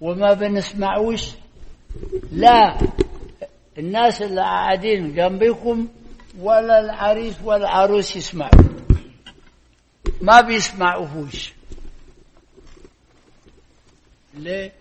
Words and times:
وما 0.00 0.32
بنسمعوش. 0.32 1.30
لا 2.32 2.78
الناس 3.78 4.22
اللي 4.22 4.40
قاعدين 4.40 5.14
جنبكم 5.14 5.88
ولا 6.38 6.80
العريس 6.80 7.34
ولا 7.44 7.56
العروس 7.56 8.16
يسمعوا. 8.16 8.64
ما 10.20 10.40
بيسمعوهوش. 10.40 11.52
ليه؟ 14.34 14.72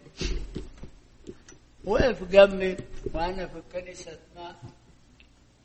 وقف 1.85 2.23
جنبي 2.23 2.77
وأنا 3.13 3.47
في 3.47 3.57
الكنيسة 3.57 4.17
ماء 4.35 4.55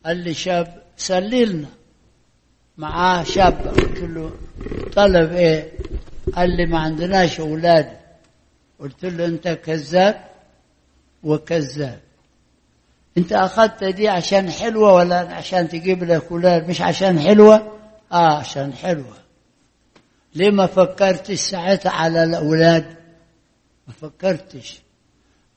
قال 0.07 0.17
لي 0.17 0.35
شاب. 0.35 0.83
سلي 0.97 1.45
لنا 1.45 1.69
معاه 2.79 3.23
شاب. 3.25 3.69
قلت 3.69 3.99
له 3.99 4.33
طلب 4.97 5.33
إيه؟ 5.33 5.73
قال 6.35 6.57
لي 6.57 6.67
ما 6.67 6.79
عندناش 6.79 7.41
أولاد. 7.41 8.00
قلت 8.81 9.05
له 9.05 9.27
انت 9.27 9.49
كذاب 9.49 10.31
وكذاب. 11.23 12.01
انت 13.19 13.33
اخذت 13.33 13.85
دي 13.85 14.09
عشان 14.09 14.51
حلوة 14.51 14.95
ولا 14.95 15.17
عشان 15.35 15.69
تجيب 15.69 16.05
لك 16.05 16.33
أولاد 16.33 16.69
مش 16.69 16.81
عشان 16.81 17.21
حلوة؟ 17.21 17.79
آه 18.13 18.39
عشان 18.39 18.73
حلوة. 18.73 19.17
ليه 20.35 20.51
ما 20.51 20.67
فكرتش 20.67 21.39
ساعتها 21.41 21.91
على 21.93 22.25
الأولاد؟ 22.25 22.97
ما 23.87 23.93
فكرتش. 23.95 24.81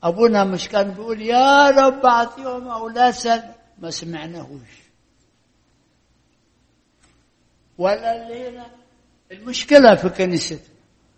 أبونا 0.02 0.44
مش 0.44 0.68
كان 0.68 0.90
بيقول 0.90 1.22
يا 1.22 1.70
رب 1.70 2.06
اعطيهم 2.06 2.68
أولاد 2.68 3.14
سل 3.14 3.42
ما 3.78 3.90
سمعناهوش. 3.90 4.84
ولا 7.78 8.22
اللي 8.22 8.48
هنا 8.48 8.66
المشكلة 9.32 9.94
في 9.94 10.08
كنيستنا 10.08 10.58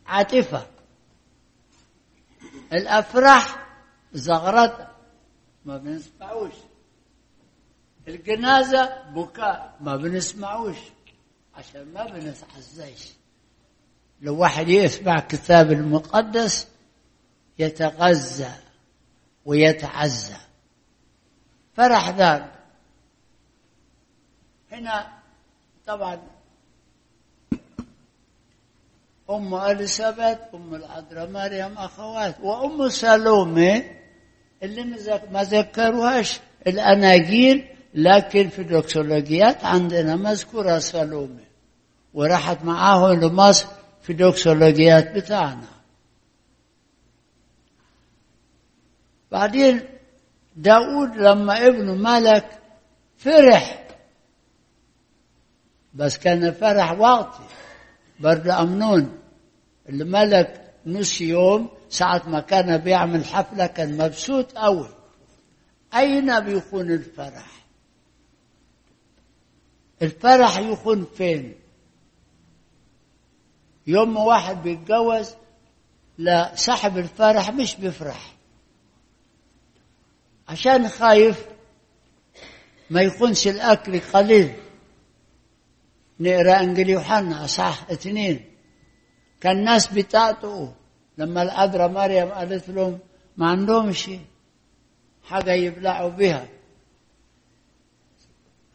عاطفة. 0.06 0.66
الأفراح 2.72 3.66
زغرطه 4.12 4.96
ما 5.64 5.76
بنسمعوش 5.76 6.52
الجنازة 8.08 9.02
بكاء 9.10 9.76
ما 9.80 9.96
بنسمعوش 9.96 10.76
عشان 11.54 11.92
ما 11.92 12.04
بنتعزيش 12.04 13.12
لو 14.20 14.38
واحد 14.38 14.68
يسمع 14.68 15.20
كتاب 15.20 15.72
المقدس 15.72 16.68
يتغذى 17.58 18.52
ويتعزى. 19.44 20.36
فرح 21.74 22.10
ذلك 22.10 22.52
هنا 24.72 25.22
طبعا 25.86 26.35
أم 29.30 29.54
أليسابيث 29.54 30.38
أم 30.54 30.74
العذراء 30.74 31.30
مريم 31.30 31.78
أخوات 31.78 32.40
وأم 32.40 32.88
سالومي 32.88 33.82
اللي 34.62 34.84
ما 35.30 35.42
ذكروهاش 35.42 36.40
الأناجيل 36.66 37.68
لكن 37.94 38.48
في 38.48 38.58
الدوكسولوجيات 38.62 39.64
عندنا 39.64 40.16
مذكورة 40.16 40.78
سالومي 40.78 41.44
وراحت 42.14 42.64
معاه 42.64 43.12
لمصر 43.12 43.66
في 44.02 44.10
الدوكسولوجيات 44.12 45.12
بتاعنا. 45.14 45.68
بعدين 49.32 49.80
داود 50.56 51.16
لما 51.16 51.66
ابنه 51.66 51.94
ملك 51.94 52.58
فرح 53.16 53.86
بس 55.94 56.18
كان 56.18 56.52
فرح 56.52 56.92
وقتي 56.92 57.42
برضه 58.20 58.62
أمنون. 58.62 59.18
اللي 59.88 60.04
ملك 60.04 60.72
نص 60.86 61.20
يوم 61.20 61.68
ساعة 61.88 62.22
ما 62.28 62.40
كان 62.40 62.76
بيعمل 62.78 63.24
حفلة 63.24 63.66
كان 63.66 63.96
مبسوط 63.96 64.58
أوي 64.58 64.88
أين 65.94 66.40
بيكون 66.40 66.90
الفرح؟ 66.90 67.64
الفرح 70.02 70.58
يكون 70.58 71.06
فين؟ 71.16 71.54
يوم 73.86 74.16
واحد 74.16 74.62
بيتجوز 74.62 75.34
لا 76.18 76.52
صاحب 76.54 76.98
الفرح 76.98 77.50
مش 77.50 77.76
بيفرح. 77.76 78.34
عشان 80.48 80.88
خايف 80.88 81.46
ما 82.90 83.00
يكونش 83.00 83.48
الأكل 83.48 84.00
قليل. 84.00 84.54
نقرا 86.20 86.60
انجيل 86.60 86.88
يوحنا 86.90 87.46
صح 87.46 87.86
اثنين 87.90 88.44
كان 89.40 89.58
الناس 89.58 89.86
بتاعته 89.86 90.74
لما 91.18 91.42
العذراء 91.42 91.88
مريم 91.88 92.28
قالت 92.28 92.68
لهم 92.68 92.98
ما 93.36 93.50
عندهمش 93.50 94.10
حاجة 95.24 95.52
يبلعوا 95.52 96.10
بها. 96.10 96.48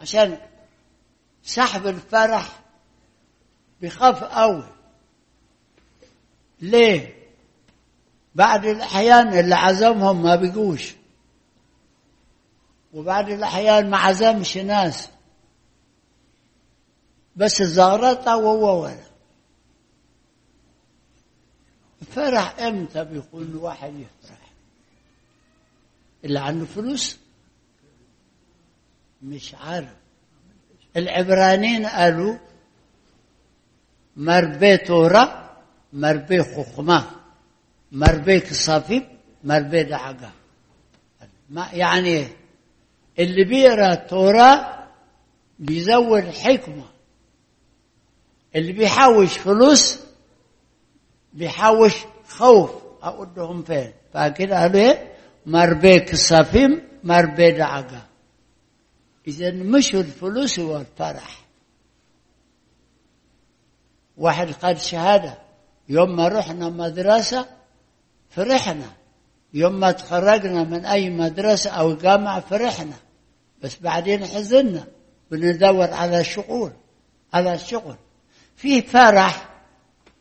عشان 0.01 0.37
سحب 1.43 1.87
الفرح 1.87 2.59
بخاف 3.81 4.23
قوي 4.23 4.69
ليه؟ 6.61 7.15
بعد 8.35 8.65
الأحيان 8.65 9.39
اللي 9.39 9.55
عزمهم 9.55 10.23
ما 10.23 10.35
بيجوش 10.35 10.95
وبعد 12.93 13.29
الأحيان 13.29 13.89
ما 13.89 13.97
عزمش 13.97 14.57
ناس. 14.57 15.09
بس 17.35 17.63
زغرطة 17.63 18.37
وهو 18.37 18.83
ولا 18.83 19.11
فرح 22.11 22.59
إمتى 22.59 23.03
بيكون 23.05 23.43
الواحد 23.43 23.93
يفرح؟ 23.93 24.51
اللي 26.23 26.39
عنده 26.39 26.65
فلوس؟ 26.65 27.17
مش 29.21 29.55
عارف. 29.55 29.93
العبرانيين 30.97 31.85
قالوا 31.85 32.37
مربي 34.17 34.77
تورا 34.77 35.51
مربي 35.93 36.43
خخمة 36.43 37.05
مربي 37.91 38.39
كصافيب 38.39 39.03
مربي 39.43 39.83
دعقة. 39.83 40.31
ما 41.49 41.69
يعني 41.73 42.27
اللي 43.19 43.43
بيقرأ 43.43 43.95
تورا 43.95 44.81
بيزود 45.59 46.23
حكمه 46.23 46.85
اللي 48.55 48.71
بيحوش 48.71 49.37
فلوس 49.37 49.99
بيحوش 51.33 51.95
خوف. 52.27 52.71
أقولهم 53.01 53.63
فين؟ 53.63 53.93
فكده 54.13 54.61
قالوا 54.61 54.81
إيه؟ 54.81 55.11
مربيك 55.45 56.13
الصفيم 56.13 56.87
مربي 57.03 57.51
دعقة. 57.51 58.01
إذا 59.27 59.51
مش 59.51 59.95
الفلوس 59.95 60.59
هو 60.59 60.77
الفرح 60.77 61.45
واحد 64.17 64.51
خد 64.51 64.77
شهادة. 64.77 65.37
يوم 65.89 66.15
ما 66.15 66.27
رحنا 66.27 66.69
مدرسة 66.69 67.45
فرحنا. 68.29 68.89
يوم 69.53 69.79
ما 69.79 69.91
تخرجنا 69.91 70.63
من 70.63 70.85
أي 70.85 71.09
مدرسة 71.09 71.69
أو 71.69 71.93
جامعة 71.95 72.39
فرحنا. 72.39 72.95
بس 73.63 73.77
بعدين 73.79 74.25
حزنا. 74.25 74.87
بندور 75.31 75.93
على 75.93 76.23
شغل 76.23 76.71
على 77.33 77.53
الشغل 77.53 77.95
في 78.61 78.81
فرح 78.81 79.49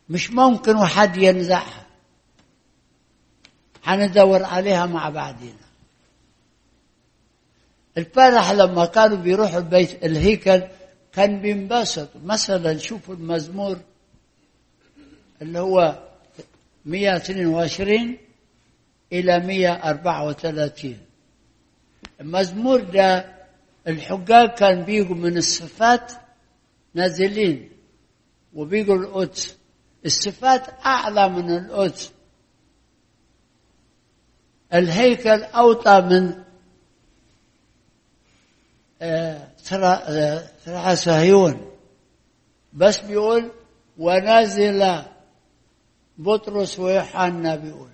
مش 0.09 0.31
ممكن 0.31 0.75
وحد 0.75 1.17
ينزعها 1.17 1.85
حندور 3.83 4.43
عليها 4.43 4.85
مع 4.85 5.09
بعضنا 5.09 5.53
الفرح 7.97 8.51
لما 8.51 8.85
كانوا 8.85 9.17
بيروحوا 9.17 9.59
البيت 9.59 10.03
الهيكل 10.05 10.63
كان 11.13 11.41
بينبسطوا 11.41 12.21
مثلا 12.23 12.77
شوفوا 12.77 13.15
المزمور 13.15 13.77
اللي 15.41 15.59
هو 15.59 15.99
122 16.85 18.17
إلى 19.13 19.39
134 19.39 20.97
المزمور 22.21 22.79
ده 22.81 23.35
الحجاج 23.87 24.49
كان 24.49 24.83
بيجوا 24.83 25.15
من 25.15 25.37
الصفات 25.37 26.11
نازلين. 26.93 27.69
وبيجوا 28.53 28.95
القدس 28.95 29.57
الصفات 30.05 30.85
أعلى 30.85 31.29
من 31.29 31.57
القدس 31.57 32.11
الهيكل 34.73 35.43
أوطى 35.43 36.01
من 36.01 36.43
ثرى 39.57 40.95
صهيون 40.95 41.71
بس 42.73 42.99
بيقول 42.99 43.51
ونزل 43.97 45.01
بطرس 46.17 46.79
ويوحنا 46.79 47.55
بيقول. 47.55 47.89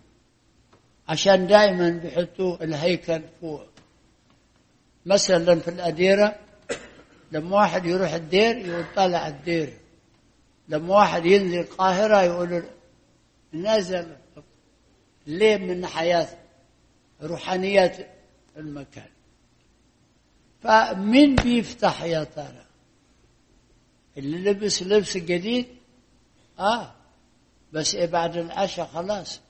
عشان 1.08 1.48
دائما 1.48 1.90
بيحطوا 1.90 2.64
الهيكل 2.64 3.22
فوق. 3.42 3.66
مثلا 5.06 5.60
في 5.60 5.68
الأديرة 5.68 6.36
لما 7.32 7.56
واحد 7.56 7.86
يروح 7.86 8.14
الدير 8.14 8.58
يقول 8.58 8.86
طالع 8.96 9.28
الدير. 9.28 9.74
لما 10.68 10.96
واحد 10.96 11.26
ينزل 11.26 11.60
القاهرة 11.60 12.22
يقول 12.22 12.64
نزل 13.54 14.16
ليه 15.28 15.58
من 15.58 15.86
حياة 15.86 16.28
روحانيات 17.22 17.98
المكان؟ 18.58 19.10
فمين 20.64 21.36
بيفتح 21.36 22.04
يا 22.04 22.24
ترى؟ 22.24 22.66
اللي 24.18 24.52
لبس 24.52 24.84
لبس 24.84 25.18
جديد؟ 25.18 25.66
آه. 26.60 26.94
بس 27.74 27.96
إيه 27.96 28.06
بعد 28.06 28.38
العشاء 28.38 28.86
خلاص. 28.86 29.42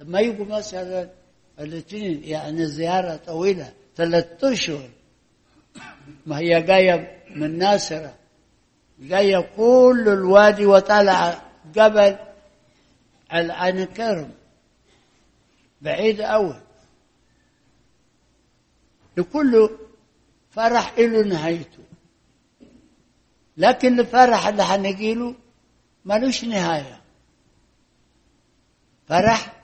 لما 0.00 0.20
يجوا 0.20 0.44
مثلا 0.44 1.10
الاثنين 1.58 2.24
يعني 2.24 2.66
زيارة 2.66 3.16
طويلة 3.16 3.72
ثلاثة 3.96 4.52
أشهر. 4.52 4.90
ما 6.26 6.38
هي 6.38 6.62
جاية 6.62 7.22
من 7.30 7.58
ناصرة. 7.58 8.14
جاية 9.02 9.50
كل 9.56 10.04
الوادي 10.08 10.66
وطلع 10.66 11.42
جبل 11.74 12.16
العين 13.32 13.84
كرم 13.84 14.30
بعيد 15.82 16.20
أوي. 16.20 16.62
لكل 19.16 19.70
فرح 20.50 20.98
له 20.98 21.22
نهايته. 21.22 21.82
لكن 23.56 24.00
الفرح 24.00 24.46
اللي 24.46 24.62
هنجيله 24.62 25.34
ملوش 26.04 26.44
نهاية. 26.44 27.00
فرح 29.08 29.62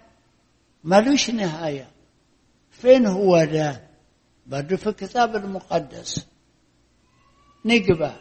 ملوش 0.85 1.31
نهاية. 1.31 1.90
فين 2.70 3.06
هو 3.06 3.44
ده؟ 3.44 3.88
برضه 4.46 4.76
في 4.76 4.88
الكتاب 4.88 5.37
المقدس. 5.37 6.26
نقبة 7.64 8.17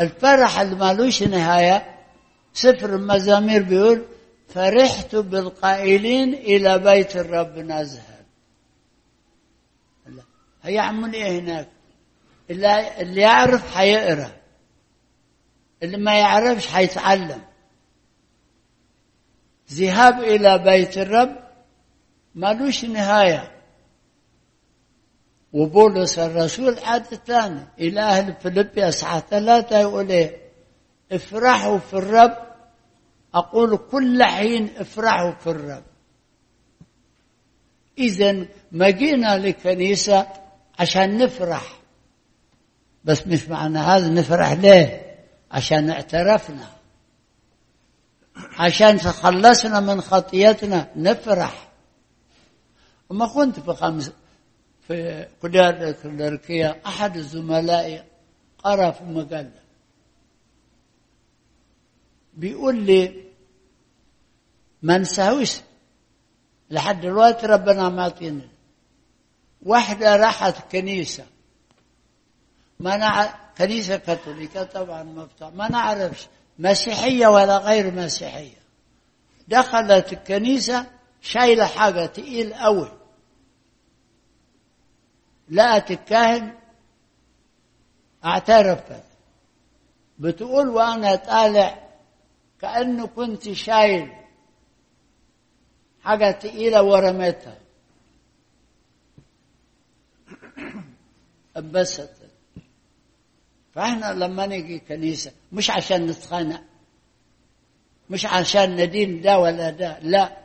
الفرح 0.00 0.60
اللي 0.60 0.74
ملوش 0.74 1.22
نهاية. 1.22 1.94
سفر 2.52 2.94
المزامير 2.94 3.62
بيقول 3.62 4.04
فرحت 4.48 5.16
بالقائلين 5.16 6.34
إلى 6.34 6.78
بيت 6.78 7.16
الرب 7.16 7.58
نذهب 7.58 8.18
هيعمل 10.62 11.14
إيه 11.14 11.40
هناك؟ 11.40 11.68
اللي, 12.50 13.20
يعرف 13.20 13.76
حيقرأ. 13.76 14.32
اللي 15.82 15.96
ما 15.96 16.18
يعرفش 16.18 16.66
حيتعلم. 16.66 17.42
ذهاب 19.72 20.22
إلى 20.22 20.58
بيت 20.58 20.98
الرب 20.98 21.36
ملوش 22.34 22.84
نهاية. 22.84 23.57
وبولس 25.52 26.18
الرسول 26.18 26.78
عاد 26.78 27.02
ثاني 27.02 27.60
إلى 27.78 28.00
أهل 28.00 28.34
فيليبي 28.34 28.88
أصحى 28.88 29.22
ثلاثة 29.30 29.78
يقول 29.78 30.10
إيه؟ 30.10 30.36
افرحوا 31.12 31.78
في 31.78 31.94
الرب. 31.94 32.36
أقول 33.34 33.76
كل 33.76 34.22
حين 34.22 34.70
افرحوا 34.76 35.32
في 35.32 35.50
الرب. 35.50 35.82
إذا 37.98 38.46
ما 38.72 38.90
جينا 38.90 39.38
لكنيسة 39.38 40.26
عشان 40.78 41.18
نفرح. 41.18 41.78
بس 43.04 43.26
مش 43.26 43.48
معنى 43.48 43.78
هذا 43.78 44.08
نفرح 44.08 44.52
ليه؟ 44.52 45.16
عشان 45.50 45.90
اعترفنا. 45.90 46.68
عشان 48.36 48.98
تخلصنا 48.98 49.80
من 49.80 50.00
خطيتنا 50.00 50.88
نفرح. 50.96 51.68
وما 53.10 53.26
كنت 53.26 53.60
في 53.60 53.74
خمس 53.74 54.12
في 54.88 55.28
كلية 55.42 55.70
الكليركية 55.70 56.80
أحد 56.86 57.16
الزملاء 57.16 58.06
قرأ 58.58 58.90
في 58.90 59.04
مجلة 59.04 59.50
بيقول 62.34 62.82
لي 62.82 63.24
ما 64.82 64.98
نساويش. 64.98 65.60
لحد 66.70 67.00
دلوقتي 67.00 67.46
ربنا 67.46 67.88
ما 67.88 68.02
عطينا 68.02 68.48
واحدة 69.62 70.16
راحت 70.16 70.72
كنيسة. 70.72 71.26
ما 72.80 72.96
نع... 72.96 73.34
كنيسة 73.58 73.96
كاثوليكية 73.96 74.62
طبعا 74.62 75.02
مفتوح 75.02 75.52
ما 75.54 75.68
نعرفش. 75.68 76.26
مسيحية 76.58 77.26
ولا 77.26 77.58
غير 77.58 77.94
مسيحية. 77.94 78.58
دخلت 79.48 80.12
الكنيسة 80.12 80.86
شايلة 81.22 81.66
حاجة 81.66 82.06
تقيل 82.06 82.54
قوي 82.54 82.97
لقت 85.50 85.90
الكاهن 85.90 86.54
اعترفت 88.24 89.02
بتقول 90.18 90.68
وأنا 90.68 91.14
طالع 91.16 91.88
كأنه 92.60 93.06
كنت 93.06 93.52
شايل 93.52 94.12
حاجة 96.02 96.30
تقيلة 96.30 96.82
ورميتها 96.82 97.58
أنبسطت. 101.56 102.30
فإحنا 103.74 104.12
لما 104.12 104.46
نيجي 104.46 104.78
كنيسة 104.78 105.32
مش 105.52 105.70
عشان 105.70 106.06
نتخانق 106.06 106.62
مش 108.10 108.26
عشان 108.26 108.76
ندين 108.76 109.20
ده 109.20 109.38
ولا 109.38 109.70
ده 109.70 109.98
لا. 109.98 110.36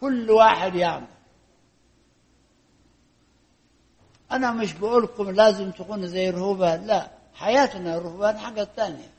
كل 0.00 0.30
واحد 0.30 0.74
يعمل. 0.74 1.06
أنا 4.32 4.50
مش 4.52 4.72
بقول 4.72 5.02
لكم 5.02 5.30
لازم 5.30 5.70
تكونوا 5.70 6.06
زي 6.06 6.28
الرهبان 6.28 6.86
لا 6.86 7.10
حياتنا 7.34 7.96
الرهبان 7.96 8.38
حاجة 8.38 8.68
تانية. 8.76 9.10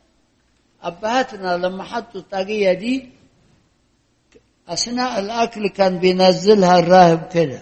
أبهاتنا 0.81 1.57
لما 1.57 1.83
حطوا 1.83 2.21
الطاقية 2.21 2.73
دي 2.73 3.09
أثناء 4.67 5.19
الأكل 5.19 5.67
كان 5.69 5.99
بينزلها 5.99 6.79
الراهب 6.79 7.29
كده. 7.33 7.61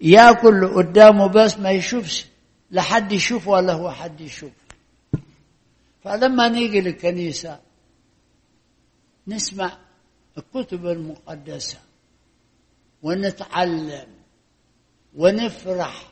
ياكل 0.00 0.74
قدامه 0.74 1.26
بس 1.26 1.58
ما 1.58 1.70
يشوفش 1.70 2.26
لا 2.70 2.82
حد 2.82 3.12
يشوف 3.12 3.48
ولا 3.48 3.72
هو 3.72 3.90
حد 3.90 4.20
يشوف 4.20 4.50
فلما 6.04 6.48
نيجي 6.48 6.80
للكنيسة 6.80 7.58
نسمع 9.28 9.78
الكتب 10.38 10.86
المقدسة 10.86 11.78
ونتعلم 13.02 14.06
ونفرح 15.16 16.11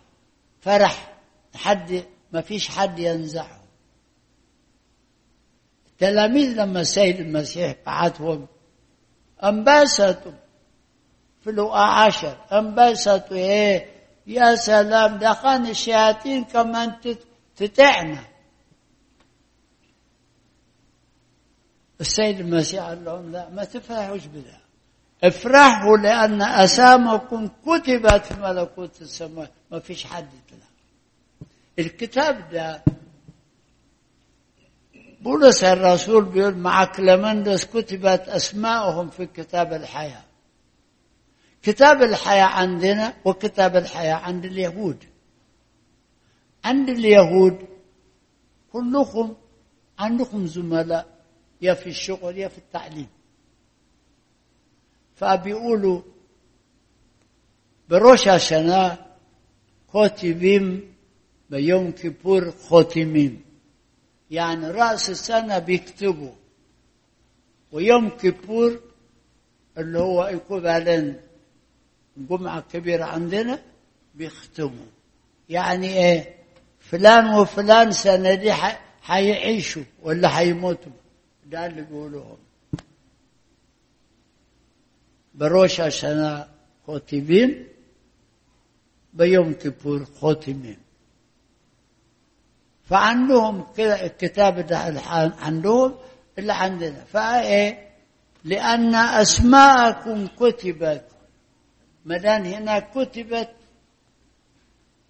فرح 0.60 1.12
حد 1.54 2.04
ما 2.32 2.40
فيش 2.40 2.68
حد 2.68 2.98
ينزعه. 2.98 3.60
التلاميذ 5.86 6.54
لما 6.62 6.80
السيد 6.80 7.20
المسيح 7.20 7.74
بعثهم 7.86 8.46
أنبسطوا. 9.44 10.32
في 11.40 11.50
لقاء 11.50 12.06
عشر 12.06 12.36
أنبسطوا 12.52 13.36
إيه؟ 13.36 13.86
يا 14.26 14.54
سلام 14.54 15.18
دخان 15.18 15.66
الشياطين 15.66 16.44
كمان 16.44 16.96
تتعنا. 17.56 18.24
السيد 22.00 22.40
المسيح 22.40 22.84
قال 22.84 23.04
لهم 23.04 23.32
لا 23.32 23.48
ما 23.48 23.64
تفرحوش 23.64 24.26
بذا 24.26 24.60
افرحوا 25.24 25.96
لأن 25.96 26.42
أسامكم 26.42 27.48
كتبت 27.66 28.24
في 28.24 28.40
ملكوت 28.40 29.02
السماء 29.02 29.50
ما 29.70 29.80
فيش 29.80 30.06
حد 30.06 30.28
يطلع. 30.34 30.66
الكتاب 31.78 32.50
ده 32.50 32.84
بولس 35.20 35.64
الرسول 35.64 36.24
بيقول 36.24 36.56
مع 36.56 36.84
كلمندس 36.84 37.64
كتبت 37.64 38.28
أسماءهم 38.28 39.10
في 39.10 39.26
كتاب 39.26 39.72
الحياة. 39.72 40.24
كتاب 41.62 42.02
الحياة 42.02 42.44
عندنا 42.44 43.14
وكتاب 43.24 43.76
الحياة 43.76 44.14
عند 44.14 44.44
اليهود. 44.44 45.04
عند 46.64 46.88
اليهود 46.88 47.68
كلكم 48.72 49.34
عندكم 49.98 50.46
زملاء 50.46 51.06
يا 51.62 51.74
في 51.74 51.88
الشغل 51.88 52.38
يا 52.38 52.48
في 52.48 52.58
التعليم. 52.58 53.08
فبيقولوا 55.16 56.02
بروش 57.88 58.28
السنة 58.28 59.09
خاتمين 59.92 60.94
بيوم 61.50 61.90
كيبور 61.90 62.50
خاتمين 62.50 63.42
يعني 64.30 64.70
رأس 64.70 65.10
السنة 65.10 65.58
بيكتبوا 65.58 66.32
ويوم 67.72 68.08
كيبور 68.10 68.80
اللي 69.78 69.98
هو 69.98 70.22
equivalent 70.22 71.20
الجمعة 72.16 72.58
الكبيرة 72.58 73.04
عندنا 73.04 73.62
بيختموا 74.14 74.86
يعني 75.48 75.86
إيه 75.86 76.34
فلان 76.80 77.34
وفلان 77.34 77.92
سنة 77.92 78.34
دي 78.34 78.52
حيعيشوا 79.02 79.82
ولا 80.02 80.28
حيموتوا 80.28 80.92
ده 81.46 81.66
اللي 81.66 81.82
بيقولوهم 81.82 82.38
بروش 85.34 85.80
عشان 85.80 86.44
خطيبين 86.86 87.66
بيوم 89.14 89.52
كيبور 89.52 90.04
خاتمين 90.20 90.78
فعندهم 92.84 93.66
كده 93.76 94.04
الكتاب 94.06 94.60
ده 94.66 94.78
عندهم 95.40 95.94
اللي 96.38 96.52
عندنا. 96.52 97.04
فإيه؟ 97.12 97.88
لأن 98.44 98.94
أسماءكم 98.94 100.26
كتبت. 100.26 101.04
ما 102.04 102.16
دام 102.18 102.44
هنا 102.44 102.78
كتبت 102.78 103.48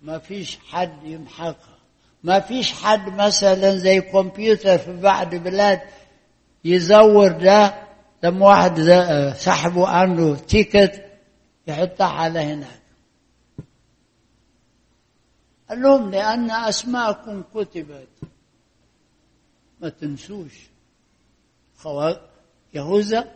ما 0.02 0.18
فيش 0.18 0.58
حد 0.70 1.04
يمحقها. 1.04 1.78
ما 2.24 2.40
فيش 2.40 2.72
حد 2.72 3.08
مثلا 3.14 3.76
زي 3.76 4.00
كمبيوتر 4.00 4.78
في 4.78 4.92
بعض 5.00 5.34
بلاد 5.34 5.80
يزور 6.64 7.28
ده. 7.32 7.74
لما 8.22 8.46
واحد 8.46 8.80
ده- 8.80 9.32
سحبوا 9.32 9.86
عنه 9.88 10.36
تيكت 10.36 11.04
يحطها 11.66 12.06
على 12.06 12.38
هناك. 12.40 12.80
قال 15.70 15.82
لهم 15.82 16.10
لأن 16.10 16.50
أسماءكم 16.50 17.42
كتبت. 17.54 18.08
ما 19.80 19.88
تنسوش. 19.88 20.70
خوا 21.76 22.10
يهوذا 22.74 23.32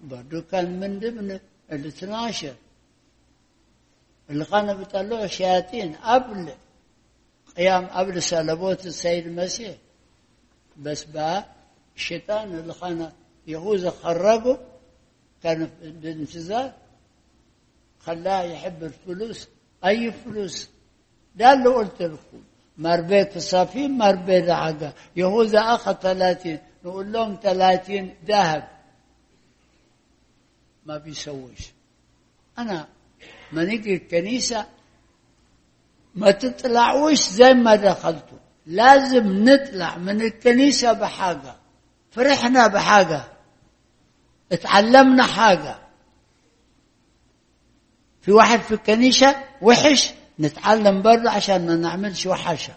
برضو 0.00 0.42
كان 0.42 0.80
من 0.80 0.98
ضمن 0.98 1.30
ال 1.72 1.86
12 1.86 2.54
اللي 4.30 4.44
كانوا 4.44 4.74
بيطلعوا 4.74 5.26
شياطين 5.26 5.94
قبل 5.94 6.52
قيام 7.56 7.86
قبل 7.86 8.22
صلبوت 8.22 8.86
السيد 8.86 9.26
المسيح. 9.26 9.76
بس 10.76 11.04
بقى 11.04 11.46
الشيطان 11.96 12.54
اللي 12.58 12.74
كان 12.74 13.12
يهوذا 13.46 13.90
خرجه 13.90 14.58
كان 15.42 15.70
بالانتظار 15.82 16.72
خلاه 18.00 18.42
يحب 18.42 18.84
الفلوس 18.84 19.48
أي 19.84 20.12
فلوس؟ 20.12 20.68
ده 21.34 21.52
اللي 21.52 21.68
قلت 21.68 22.02
لكم 22.02 22.42
مربيت 22.78 23.36
الصافين 23.36 23.98
مربيت 23.98 24.50
عقا. 24.50 24.92
يهوذا 25.16 25.60
أخذ 25.60 25.92
ثلاثين 25.92 26.58
نقول 26.84 27.12
لهم 27.12 27.38
ثلاثين 27.42 28.14
ذهب. 28.26 28.68
ما 30.86 30.98
بيسويش. 30.98 31.72
أنا 32.58 32.88
ما 33.52 33.64
نيجي 33.64 33.94
الكنيسة 33.94 34.66
ما 36.14 36.30
تطلعوش 36.30 37.18
زي 37.18 37.54
ما 37.54 37.74
دخلتوا. 37.76 38.38
لازم 38.66 39.48
نطلع 39.48 39.96
من 39.96 40.20
الكنيسة 40.22 40.92
بحاجة. 40.92 41.54
فرحنا 42.10 42.66
بحاجة. 42.66 43.24
اتعلمنا 44.52 45.22
حاجة. 45.26 45.78
في 48.22 48.32
واحد 48.32 48.60
في 48.60 48.74
الكنيسة 48.74 49.44
وحش؟ 49.62 50.12
نتعلم 50.40 51.02
برضه 51.02 51.30
عشان 51.30 51.66
ما 51.66 51.76
نعملش 51.76 52.26
وحشة. 52.26 52.74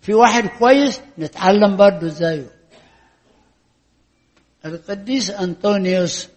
في 0.00 0.14
واحد 0.14 0.46
كويس 0.46 1.00
نتعلم 1.18 1.76
برضه 1.76 2.08
زيه. 2.08 2.50
القديس 4.64 5.30
أنطونيوس 5.30 6.28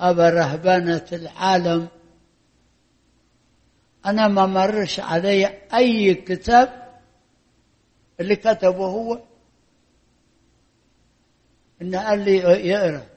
أبا 0.00 0.30
رهبانة 0.30 1.06
العالم 1.12 1.88
أنا 4.06 4.28
ما 4.28 4.46
مرش 4.46 5.00
علي 5.00 5.46
أي 5.74 6.14
كتاب 6.14 6.98
اللي 8.20 8.36
كتبه 8.36 8.86
هو. 8.86 9.22
إنه 11.82 12.08
قال 12.08 12.18
لي 12.24 12.36
يقرأ. 12.68 13.15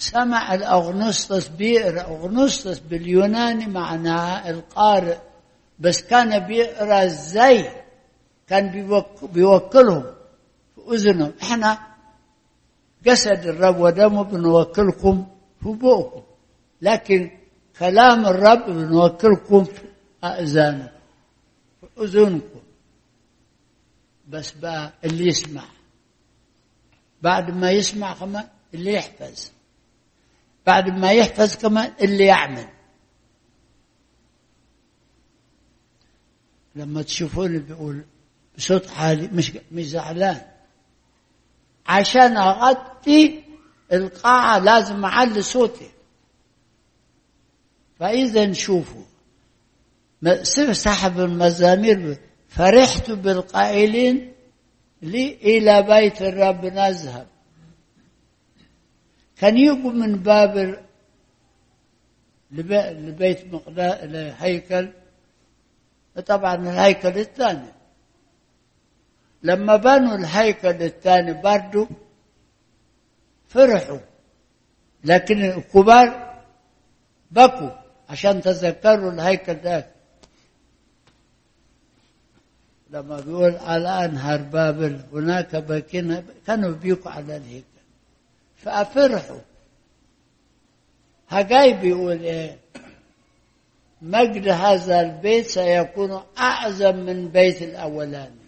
سمع 0.00 0.54
الأغنسطس 0.54 1.48
بيقرأ 1.48 2.00
أغنسطس 2.00 2.78
باليوناني 2.78 3.66
معناها 3.66 4.50
القارئ 4.50 5.18
بس 5.78 6.02
كان 6.02 6.38
بيقرأ 6.46 7.04
إزاي 7.04 7.70
كان 8.48 8.70
بيوك 8.70 9.24
بيوكلهم 9.24 10.02
في 10.74 10.94
أذنهم. 10.94 11.32
إحنا 11.42 11.78
جسد 13.04 13.46
الرب 13.46 13.80
ودمه 13.80 14.22
بنوكلكم 14.22 15.26
في 15.62 15.68
بؤكم 15.68 16.22
لكن 16.82 17.30
كلام 17.78 18.26
الرب 18.26 18.66
بنوكلكم 18.70 19.64
في 19.64 19.80
أذانكم 20.24 20.88
في 21.80 22.04
أذنكم. 22.04 22.60
بس 24.28 24.52
بقى 24.52 24.92
اللي 25.04 25.26
يسمع 25.26 25.62
بعد 27.22 27.50
ما 27.50 27.70
يسمع 27.70 28.14
كمان 28.14 28.44
اللي 28.74 28.92
يحفظ. 28.94 29.50
بعد 30.66 30.88
ما 30.88 31.12
يحفظ 31.12 31.56
كمان 31.56 31.92
اللي 32.00 32.24
يعمل. 32.24 32.68
لما 36.74 37.02
تشوفوني 37.02 37.58
بيقول 37.58 38.04
بصوت 38.58 38.90
عالي 38.90 39.28
مش 39.28 39.52
مش 39.72 39.84
زعلان. 39.88 40.40
عشان 41.86 42.36
أغطي 42.36 43.42
القاعة 43.92 44.58
لازم 44.58 45.04
أعلي 45.04 45.42
صوتي. 45.42 45.90
فإذا 47.98 48.52
شوفوا 48.52 49.04
سحب 50.72 51.20
المزامير 51.20 52.18
فرحت 52.48 53.10
بالقائلين 53.10 54.32
لي 55.02 55.34
إلى 55.34 55.82
بيت 55.82 56.22
الرب 56.22 56.64
نذهب. 56.64 57.26
كان 59.40 59.56
يجوا 59.58 59.92
من 59.92 60.16
بابل 60.16 60.78
لبيت 62.50 63.54
مقدار 63.54 63.92
الهيكل 64.02 64.88
طبعا 66.26 66.54
الهيكل 66.54 67.18
الثاني. 67.18 67.72
لما 69.42 69.76
بنوا 69.76 70.14
الهيكل 70.16 70.82
الثاني 70.82 71.32
برضو 71.42 71.86
فرحوا. 73.48 73.98
لكن 75.04 75.44
الكبار 75.44 76.40
بكوا 77.30 77.70
عشان 78.08 78.40
تذكروا 78.40 79.12
الهيكل 79.12 79.54
ده. 79.54 79.86
لما 82.90 83.20
بيقول 83.20 83.56
على 83.56 84.04
انهار 84.04 84.42
بابل 84.42 85.00
هناك 85.12 85.56
بكينا 85.56 86.24
كانوا 86.46 86.70
بيكوا 86.70 87.10
على 87.10 87.36
الهيكل. 87.36 87.69
فأفرحوا. 88.62 89.40
هجاي 91.28 91.72
بيقول 91.72 92.22
إيه؟ 92.22 92.58
مجد 94.02 94.48
هذا 94.48 95.00
البيت 95.00 95.46
سيكون 95.46 96.22
أعظم 96.38 96.96
من 96.96 97.28
بيت 97.28 97.62
الأولاني 97.62 98.40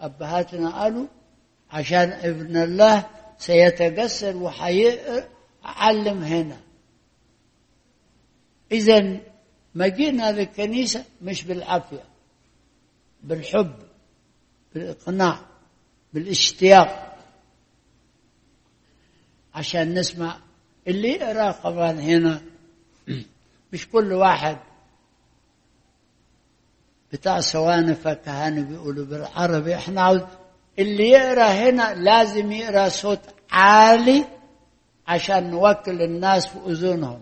أبهاتنا 0.00 0.82
قالوا 0.82 1.06
عشان 1.70 2.12
ابن 2.12 2.56
الله 2.56 3.06
سيتجسد 3.38 4.34
وحيعلم 4.34 6.22
هنا. 6.22 6.56
إذا 8.72 9.20
ما 9.74 9.88
جينا 9.88 10.32
للكنيسة 10.32 11.04
مش 11.22 11.44
بالعافية 11.44 12.04
بالحب 13.22 13.74
بالإقناع 14.74 15.40
بالاشتياق. 16.12 17.07
عشان 19.58 19.94
نسمع 19.94 20.36
اللي 20.88 21.08
يقرأ 21.08 21.52
طبعا 21.52 21.90
هنا. 21.92 22.40
مش 23.72 23.88
كل 23.88 24.12
واحد 24.12 24.58
بتاع 27.12 27.40
سوانف 27.40 28.08
كهانة 28.08 28.62
بيقولوا 28.62 29.04
بالعربي. 29.04 29.74
إحنا 29.74 30.02
عاوز 30.02 30.20
اللي 30.78 31.08
يقرأ 31.08 31.44
هنا 31.44 31.94
لازم 31.94 32.52
يقرأ 32.52 32.88
صوت 32.88 33.20
عالي 33.50 34.24
عشان 35.08 35.50
نوكل 35.50 36.02
الناس 36.02 36.46
في 36.46 36.58
أذنهم. 36.66 37.20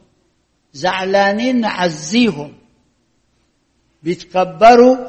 زعلانين 0.72 1.60
نعزيهم. 1.60 2.58
بيتكبروا 4.02 5.08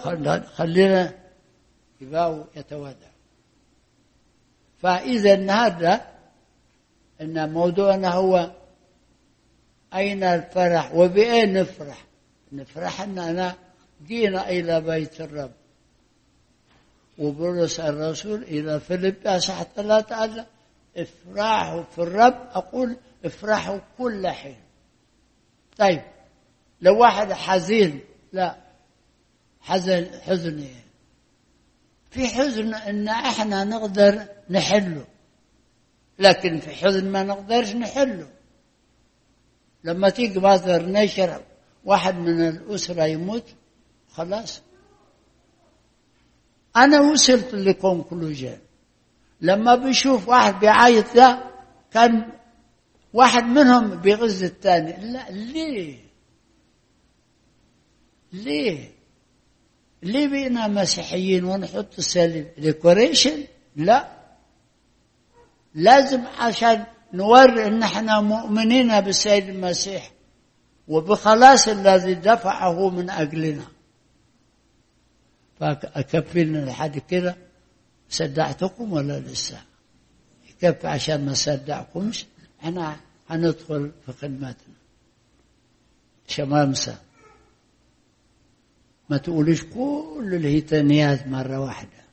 خلينا 0.56 1.14
يبقوا 2.02 2.44
يتودعوا 2.56 3.12
فإذا 4.78 5.52
هذا 5.52 6.17
إن 7.22 7.54
موضوعنا 7.54 8.10
هو 8.10 8.52
أين 9.94 10.24
الفرح 10.24 10.96
وبايه 10.96 11.46
نفرح؟ 11.46 12.06
نفرح 12.52 13.02
اننا 13.02 13.56
جينا 14.08 14.50
إلى 14.50 14.82
بيت 14.82 15.22
الرب. 15.22 15.52
وبولس 17.18 17.80
الرسول 17.80 18.44
إلى 18.44 18.80
فيليب 18.80 19.28
اصحى 19.28 19.66
ثلاثة 19.76 20.16
قال 20.16 20.46
افرحوا 20.98 21.84
في 21.84 21.98
الرب 22.02 22.48
أقول 22.52 22.98
افرحوا 23.26 23.80
كل 23.98 24.28
حين. 24.28 24.60
طيب 25.78 26.02
لو 26.82 27.00
واحد 27.00 27.32
حزين 27.34 28.00
لا 28.34 28.56
حزن 29.62 30.20
حزن 30.22 30.68
في 32.12 32.28
حزن 32.28 32.74
إن 32.74 33.08
إحنا 33.08 33.64
نقدر 33.64 34.26
نحله. 34.50 35.06
لكن 36.20 36.60
في 36.60 36.70
حزن 36.70 37.12
ما 37.12 37.24
نقدرش 37.24 37.76
نحله. 37.76 38.30
لما 39.84 40.10
تيجي 40.10 40.40
مصدر 40.40 40.86
نشر 40.86 41.42
واحد 41.86 42.16
من 42.16 42.48
الأسرة 42.48 43.04
يموت 43.04 43.44
خلاص. 44.12 44.62
أنا 46.76 47.02
وصلت 47.02 47.54
لكونكلوجن. 47.54 48.58
لما 49.42 49.76
بيشوف 49.76 50.30
واحد 50.30 50.60
بيعيط 50.60 51.16
ده 51.16 51.44
كان 51.92 52.32
واحد 53.14 53.44
منهم 53.44 53.96
بيغز 54.02 54.44
الثاني. 54.44 55.12
لا 55.12 55.32
ليه؟ 55.32 56.00
ليه؟ 58.34 58.92
ليه 60.04 60.28
بقينا 60.28 60.68
مسيحيين 60.68 61.44
ونحط 61.46 62.00
سليم 62.00 62.48
ديكوريشن 62.58 63.44
لا. 63.76 64.17
لازم 65.78 66.22
عشان 66.40 66.86
نوري 67.14 67.68
إن 67.68 67.84
إحنا 67.84 68.22
مؤمنين 68.22 69.02
بالسيد 69.02 69.50
المسيح 69.50 70.12
وبخلاص 70.88 71.68
الذي 71.68 72.14
دفعه 72.14 72.90
من 72.90 73.10
أجلنا. 73.10 73.68
فاكفينا 75.60 76.58
لحد 76.66 76.98
كده؟ 76.98 77.36
صدعتكم 78.10 78.94
ولا 78.94 79.20
لسه؟ 79.20 79.62
يكفي 80.50 80.88
عشان 80.88 81.26
ما 81.26 81.34
صدعكمش 81.34 82.26
إحنا 82.64 82.96
هندخل 83.30 83.92
في 84.06 84.12
خدمتنا. 84.14 84.76
شمامسه 86.28 86.98
ما 89.10 89.18
تقوليش 89.18 89.64
كل 89.64 90.30
الهيتانيات 90.34 91.28
مرة 91.28 91.60
واحدة. 91.60 92.04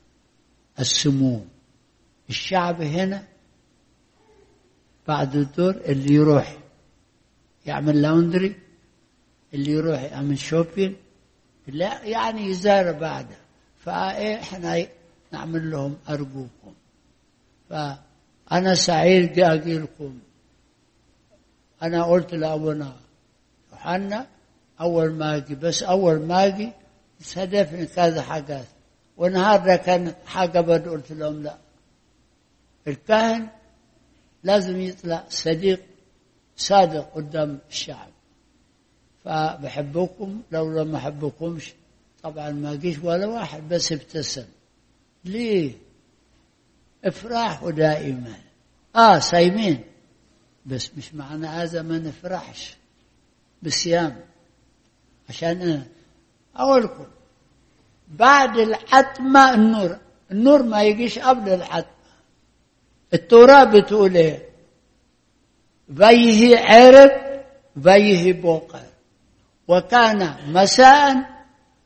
السموم. 0.80 1.48
الشعب 2.28 2.82
هنا 2.82 3.24
بعد 5.08 5.36
الدور 5.36 5.70
اللي 5.70 6.14
يروح 6.14 6.56
يعمل 7.66 8.02
لاوندري 8.02 8.54
اللي 9.54 9.70
يروح 9.70 10.02
يعمل 10.02 10.38
شوبين 10.38 10.96
لا 11.66 12.04
يعني 12.04 12.50
يزار 12.50 12.92
بعده. 12.92 13.36
فاحنا 13.78 14.86
نعمل 15.32 15.70
لهم 15.70 15.96
أرجوكم. 16.08 16.74
فأنا 17.70 18.74
سعيد 18.74 19.38
أجي 19.38 19.78
لكم. 19.78 20.18
أنا 21.82 22.04
قلت 22.04 22.34
لأبونا 22.34 22.96
يوحنا 23.72 24.26
أول 24.80 25.12
ما 25.12 25.36
أجي 25.36 25.54
بس 25.54 25.82
أول 25.82 26.26
ما 26.26 26.46
أجي 26.46 26.72
صادفني 27.20 27.86
كذا 27.86 28.22
حاجات. 28.22 28.66
والنهارده 29.16 29.76
كانت 29.76 30.16
حاجة 30.26 30.60
برضه 30.60 30.90
قلت 30.90 31.12
لهم 31.12 31.42
لا. 31.42 31.56
الكاهن 32.86 33.48
لازم 34.44 34.80
يطلع 34.80 35.24
صديق 35.28 35.80
صادق 36.56 37.14
قدام 37.14 37.58
الشعب. 37.70 38.08
فبحبكم 39.24 40.42
لو 40.52 40.72
لما 40.82 40.98
أحبكمش 40.98 41.72
طبعا 42.22 42.50
ما 42.50 42.72
اجيش 42.72 42.98
ولا 43.02 43.26
واحد 43.26 43.68
بس 43.68 43.92
ابتسم. 43.92 44.44
ليه؟ 45.24 45.72
افرحوا 47.04 47.70
دائما 47.70 48.34
آه 48.96 49.18
صايمين. 49.18 49.84
بس 50.66 50.90
مش 50.96 51.14
معنى 51.14 51.46
هذا 51.46 51.82
ما 51.82 51.98
نفرحش 51.98 52.76
بالصيام. 53.62 54.20
عشان 55.28 55.62
أنا 55.62 55.86
أقول 56.56 56.82
لكم 56.84 57.06
بعد 58.08 58.58
الحتمة 58.58 59.54
النور 59.54 59.98
النور 60.30 60.62
ما 60.62 60.82
يجيش 60.82 61.18
قبل 61.18 61.52
الحتمة 61.52 61.93
التوراة 63.14 63.64
بتقول 63.64 64.16
إيه؟ 64.16 64.48
بيه 65.88 66.58
عرب 66.58 67.10
بيه 67.76 68.32
بوقر 68.32 68.80
وكان 69.68 70.36
مساء 70.52 71.16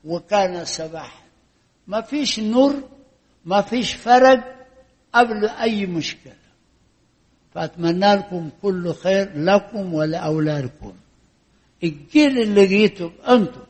وكان 0.04 0.64
صباحا. 0.64 1.22
ما 1.86 2.00
فيش 2.00 2.40
نور 2.40 2.74
ما 3.44 3.62
فيش 3.62 3.94
فرق 3.94 4.54
قبل 5.14 5.48
أي 5.48 5.86
مشكلة. 5.86 6.32
فأتمنى 7.54 8.14
لكم 8.14 8.50
كل 8.62 8.94
خير 8.94 9.32
لكم 9.34 9.94
ولأولادكم. 9.94 10.92
الجيل 11.84 12.38
اللي 12.42 12.66
جيتوا 12.66 13.10
أنتم 13.28 13.60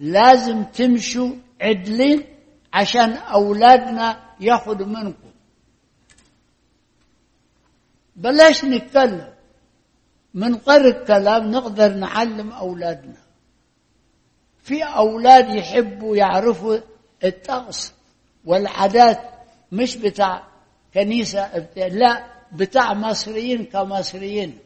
لازم 0.00 0.62
تمشوا 0.64 1.30
عدلين 1.60 2.24
عشان 2.72 3.12
أولادنا 3.12 4.20
ياخدوا 4.40 4.86
منكم. 4.86 5.31
بلاش 8.16 8.64
نتكلم. 8.64 9.32
من 10.34 10.54
غير 10.54 10.84
الكلام 10.88 11.50
نقدر 11.50 11.94
نعلم 11.94 12.52
أولادنا. 12.52 13.22
في 14.62 14.82
أولاد 14.84 15.54
يحبوا 15.54 16.16
يعرفوا 16.16 16.78
الطقس 17.24 17.92
والعادات 18.44 19.20
مش 19.72 19.96
بتاع 19.96 20.42
كنيسة 20.94 21.68
لا 21.76 22.26
بتاع 22.52 22.94
مصريين 22.94 23.64
كمصريين. 23.64 24.58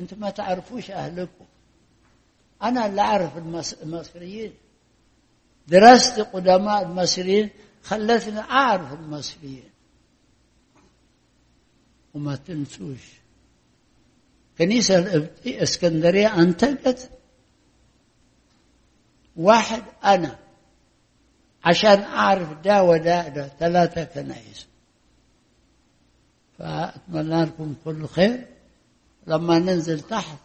أنتم 0.00 0.20
ما 0.20 0.30
تعرفوش 0.30 0.90
أهلكم. 0.90 1.44
أنا 2.62 2.86
اللي 2.86 3.00
أعرف 3.00 3.30
المصريين. 3.82 4.54
دراستي 5.68 6.22
قدماء 6.22 6.82
المصريين 6.82 7.50
خلتني 7.82 8.40
أعرف 8.40 8.92
المصريين. 8.92 9.70
وما 12.14 12.36
تنسوش. 12.36 13.18
كنيسة 14.58 14.98
الإسكندرية 14.98 16.38
أنتجت 16.38 17.10
واحد 19.36 19.82
أنا 20.04 20.38
عشان 21.64 22.02
أعرف 22.02 22.52
ده 22.60 22.82
وده 22.82 23.28
ده 23.28 23.48
ثلاثة 23.48 24.04
كنائس. 24.04 24.66
فأتمنى 26.58 27.44
لكم 27.44 27.74
كل 27.84 28.06
خير. 28.06 28.46
لما 29.26 29.58
ننزل 29.58 30.00
تحت 30.00 30.38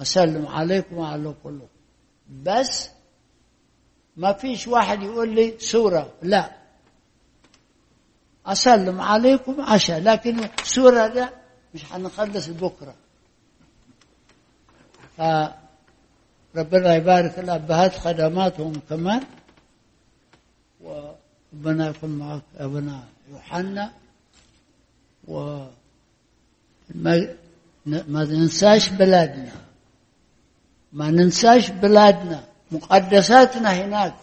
أسلم 0.00 0.46
عليكم 0.46 0.96
وعلى 0.96 1.34
كلكم. 1.44 1.66
بس 2.42 2.90
ما 4.16 4.32
فيش 4.32 4.68
واحد 4.68 5.02
يقول 5.02 5.34
لي 5.34 5.58
سورة 5.58 6.12
لا. 6.22 6.56
أسلم 8.46 9.00
عليكم 9.00 9.60
عشاء. 9.60 10.00
لكن 10.00 10.48
سورة 10.62 11.06
ده 11.06 11.32
مش 11.74 11.92
هنخلص 11.92 12.48
بكرة. 12.48 12.94
فربنا 15.16 16.94
يبارك 16.94 17.38
الأبهات 17.38 17.94
خدماتهم 17.98 18.72
كمان. 18.88 19.22
وربنا 20.80 21.88
يكون 21.88 22.10
معك 22.10 22.42
أبناء 22.58 23.04
يوحنا. 23.30 23.92
و 25.28 25.64
ما 26.94 28.24
ننساش 28.24 28.88
بلادنا. 28.88 29.52
ما 30.92 31.10
ننساش 31.10 31.70
بلادنا. 31.70 32.44
مقدساتنا 32.70 33.70
هناك. 33.70 34.14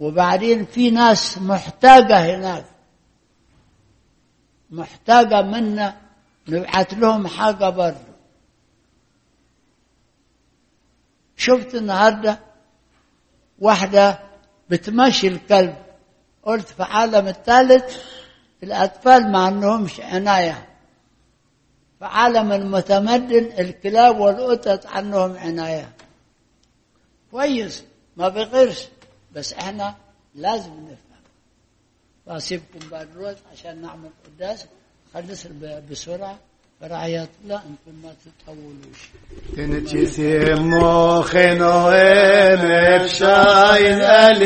وبعدين 0.00 0.64
في 0.64 0.90
ناس 0.90 1.38
محتاجة 1.38 2.36
هناك. 2.36 2.64
محتاجة 4.70 5.42
منا 5.42 5.96
نبعث 6.48 6.94
لهم 6.94 7.26
حاجة 7.26 7.68
برضه 7.70 8.08
شفت 11.36 11.74
النهاردة 11.74 12.38
واحدة 13.58 14.18
بتمشي 14.70 15.28
الكلب 15.28 15.76
قلت 16.42 16.68
في 16.68 16.82
عالم 16.82 17.28
الثالث 17.28 18.02
الأطفال 18.62 19.32
ما 19.32 19.38
عندهمش 19.38 20.00
عناية. 20.00 20.68
في 21.98 22.04
عالم 22.04 22.52
المتمدن 22.52 23.52
الكلاب 23.58 24.20
والقطط 24.20 24.86
عندهم 24.86 25.36
عناية. 25.36 25.92
كويس 27.30 27.84
ما 28.16 28.28
بغيرش 28.28 28.88
بس 29.32 29.52
إحنا 29.52 29.94
لازم 30.34 30.72
نفهم. 30.72 31.07
فاسيبكم 32.28 32.78
بعد 32.90 33.08
الوقت 33.16 33.36
عشان 33.52 33.82
نعمل 33.82 34.10
قداس. 34.26 34.66
خلص 35.14 35.46
بسرعة. 35.90 36.38
برعاية 36.82 37.28
الله 37.44 37.56
أنتم 37.56 38.02
ما 38.02 38.12
تطولوش. 38.24 39.00
mocheno 40.56 41.90
em 41.90 42.62
efshayin 42.96 44.00
ali 44.02 44.36